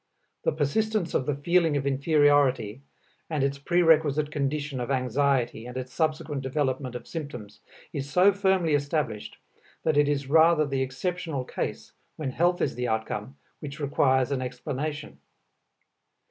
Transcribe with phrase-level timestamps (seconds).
[0.45, 2.81] The persistence of the feeling of inferiority,
[3.29, 7.59] and its prerequisite condition of anxiety and its subsequent development of symptoms,
[7.93, 9.37] is so firmly established
[9.83, 14.41] that it is rather the exceptional case, when health is the outcome, which requires an
[14.41, 15.19] explanation.